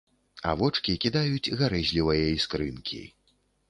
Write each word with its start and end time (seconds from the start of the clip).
А 0.51 0.53
вочкі 0.61 0.95
кідаюць 1.05 1.53
гарэзлівыя 1.61 2.27
іскрынкі. 2.41 3.09